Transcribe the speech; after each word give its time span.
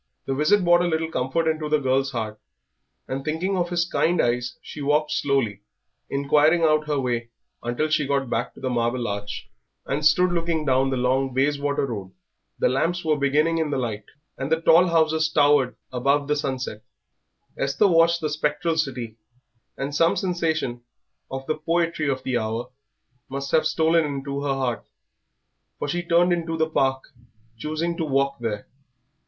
The 0.25 0.33
visit 0.33 0.63
brought 0.63 0.81
a 0.81 0.87
little 0.87 1.11
comfort 1.11 1.47
into 1.47 1.69
the 1.69 1.77
girl's 1.77 2.09
heart; 2.11 2.39
and 3.07 3.23
thinking 3.23 3.55
of 3.55 3.69
his 3.69 3.85
kind 3.85 4.19
eyes 4.19 4.57
she 4.59 4.81
walked 4.81 5.11
slowly, 5.11 5.61
inquiring 6.09 6.63
out 6.63 6.87
her 6.87 6.99
way 6.99 7.29
until 7.61 7.87
she 7.87 8.07
got 8.07 8.27
back 8.27 8.55
to 8.55 8.59
the 8.59 8.69
Marble 8.71 9.07
Arch, 9.07 9.47
and 9.85 10.03
stood 10.03 10.31
looking 10.31 10.65
down 10.65 10.89
the 10.89 10.97
long 10.97 11.35
Bayswater 11.35 11.85
Road. 11.85 12.13
The 12.57 12.67
lamps 12.67 13.05
were 13.05 13.15
beginning 13.15 13.59
in 13.59 13.69
the 13.69 13.77
light, 13.77 14.05
and 14.39 14.51
the 14.51 14.59
tall 14.61 14.87
houses 14.87 15.29
towered 15.29 15.75
above 15.91 16.27
the 16.27 16.35
sunset. 16.35 16.81
Esther 17.55 17.87
watched 17.87 18.21
the 18.21 18.29
spectral 18.31 18.77
city, 18.77 19.17
and 19.77 19.93
some 19.93 20.15
sensation 20.15 20.81
of 21.29 21.45
the 21.45 21.59
poetry 21.59 22.09
of 22.09 22.23
the 22.23 22.39
hour 22.39 22.71
must 23.29 23.51
have 23.51 23.67
stolen 23.67 24.03
into 24.03 24.41
her 24.41 24.53
heart, 24.55 24.83
for 25.77 25.87
she 25.87 26.01
turned 26.01 26.33
into 26.33 26.57
the 26.57 26.67
Park, 26.67 27.03
choosing 27.55 27.95
to 27.97 28.03
walk 28.03 28.39
there. 28.39 28.67